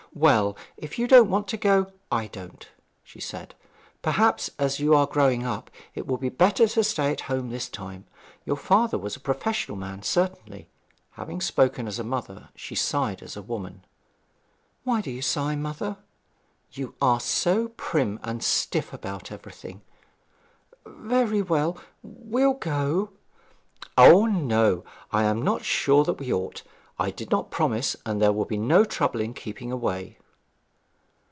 'Well, 0.13 0.57
if 0.75 0.99
you 0.99 1.07
don't 1.07 1.29
want 1.29 1.47
to 1.47 1.55
go, 1.57 1.93
I 2.11 2.27
don't,' 2.27 2.67
she 3.01 3.21
said. 3.21 3.55
'Perhaps, 4.01 4.49
as 4.59 4.77
you 4.77 4.93
are 4.93 5.07
growing 5.07 5.45
up, 5.45 5.71
it 5.95 6.05
would 6.05 6.19
be 6.19 6.27
better 6.27 6.67
to 6.67 6.83
stay 6.83 7.13
at 7.13 7.21
home 7.31 7.49
this 7.49 7.69
time. 7.69 8.03
Your 8.45 8.57
father 8.57 8.97
was 8.97 9.15
a 9.15 9.21
professional 9.21 9.77
man, 9.77 10.03
certainly.' 10.03 10.67
Having 11.11 11.39
spoken 11.39 11.87
as 11.87 11.97
a 11.97 12.03
mother, 12.03 12.49
she 12.57 12.75
sighed 12.75 13.23
as 13.23 13.37
a 13.37 13.41
woman. 13.41 13.85
'Why 14.83 14.99
do 14.99 15.09
you 15.09 15.21
sigh, 15.21 15.55
mother?' 15.55 15.95
'You 16.73 16.93
are 17.01 17.21
so 17.21 17.69
prim 17.77 18.19
and 18.21 18.43
stiff 18.43 18.91
about 18.91 19.31
everything.' 19.31 19.79
'Very 20.85 21.41
well 21.41 21.77
we'll 22.03 22.55
go.' 22.55 23.11
'O 23.97 24.25
no 24.25 24.83
I 25.13 25.23
am 25.23 25.41
not 25.41 25.63
sure 25.63 26.03
that 26.03 26.19
we 26.19 26.33
ought. 26.33 26.63
I 26.99 27.09
did 27.09 27.31
not 27.31 27.49
promise, 27.49 27.95
and 28.05 28.21
there 28.21 28.31
will 28.31 28.45
be 28.45 28.57
no 28.59 28.85
trouble 28.85 29.21
in 29.21 29.33
keeping 29.33 29.71
away.' 29.71 30.19